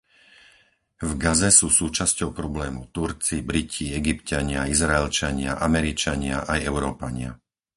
V 0.97 1.11
Gaze 1.23 1.49
sú 1.59 1.67
súčasťou 1.79 2.29
problému 2.39 2.81
Turci, 2.95 3.35
Briti, 3.49 3.85
Egypťania, 3.99 4.61
Izraelčania, 4.73 5.53
Američania 5.67 6.37
aj 6.51 6.57
Európania. 6.71 7.31